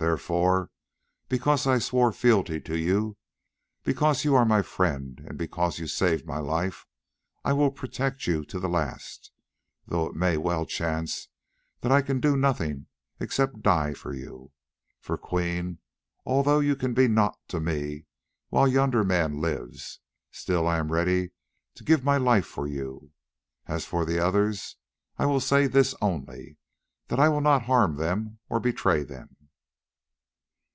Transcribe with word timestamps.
Therefore, 0.00 0.70
because 1.28 1.66
I 1.66 1.78
swore 1.78 2.10
fealty 2.10 2.58
to 2.62 2.78
you, 2.78 3.18
because 3.84 4.24
you 4.24 4.34
are 4.34 4.46
my 4.46 4.62
friend, 4.62 5.20
and 5.26 5.36
because 5.36 5.78
you 5.78 5.86
saved 5.86 6.24
my 6.24 6.38
life, 6.38 6.86
I 7.44 7.52
will 7.52 7.70
protect 7.70 8.26
you 8.26 8.46
to 8.46 8.58
the 8.58 8.68
last, 8.68 9.30
though 9.86 10.06
it 10.06 10.14
may 10.14 10.38
well 10.38 10.64
chance 10.64 11.28
that 11.82 11.92
I 11.92 12.00
can 12.00 12.18
do 12.18 12.34
nothing 12.34 12.86
except 13.20 13.60
die 13.60 13.92
for 13.92 14.14
you. 14.14 14.52
For, 15.02 15.18
Queen, 15.18 15.80
although 16.24 16.60
you 16.60 16.76
can 16.76 16.94
be 16.94 17.06
nought 17.06 17.38
to 17.48 17.60
me 17.60 18.06
while 18.48 18.66
yonder 18.66 19.04
man 19.04 19.38
lives, 19.38 20.00
still 20.30 20.66
I 20.66 20.78
am 20.78 20.90
ready 20.90 21.32
to 21.74 21.84
give 21.84 22.02
my 22.04 22.16
life 22.16 22.46
for 22.46 22.66
you. 22.66 23.12
As 23.66 23.84
for 23.84 24.06
the 24.06 24.18
others 24.18 24.76
I 25.18 25.26
will 25.26 25.40
say 25.40 25.66
this 25.66 25.94
only, 26.00 26.56
that 27.08 27.20
I 27.20 27.28
will 27.28 27.42
not 27.42 27.64
harm 27.64 27.96
them 27.96 28.38
or 28.48 28.60
betray 28.60 29.02
them. 29.02 29.36